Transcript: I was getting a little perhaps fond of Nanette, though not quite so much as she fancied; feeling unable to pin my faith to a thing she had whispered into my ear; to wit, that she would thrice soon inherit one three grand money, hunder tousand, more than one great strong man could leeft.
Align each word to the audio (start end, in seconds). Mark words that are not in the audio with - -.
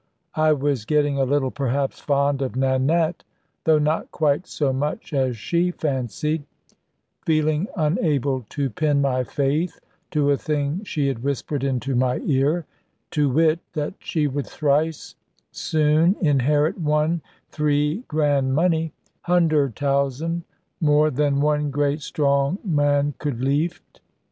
I 0.33 0.51
was 0.53 0.83
getting 0.85 1.19
a 1.19 1.25
little 1.25 1.51
perhaps 1.51 1.99
fond 1.99 2.41
of 2.41 2.55
Nanette, 2.55 3.23
though 3.65 3.77
not 3.77 4.09
quite 4.09 4.47
so 4.47 4.73
much 4.73 5.13
as 5.13 5.37
she 5.37 5.69
fancied; 5.69 6.43
feeling 7.23 7.67
unable 7.77 8.41
to 8.49 8.71
pin 8.71 8.99
my 8.99 9.23
faith 9.23 9.79
to 10.09 10.31
a 10.31 10.37
thing 10.37 10.83
she 10.83 11.07
had 11.07 11.21
whispered 11.23 11.63
into 11.63 11.93
my 11.95 12.17
ear; 12.25 12.65
to 13.11 13.29
wit, 13.29 13.59
that 13.73 13.93
she 13.99 14.25
would 14.25 14.47
thrice 14.47 15.13
soon 15.51 16.15
inherit 16.19 16.79
one 16.79 17.21
three 17.51 17.97
grand 18.07 18.55
money, 18.55 18.93
hunder 19.21 19.69
tousand, 19.69 20.41
more 20.79 21.11
than 21.11 21.41
one 21.41 21.69
great 21.69 22.01
strong 22.01 22.57
man 22.63 23.13
could 23.19 23.37
leeft. 23.37 23.99